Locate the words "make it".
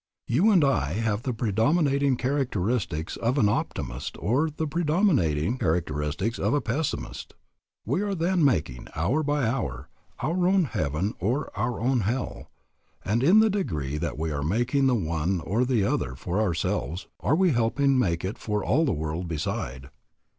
17.99-18.39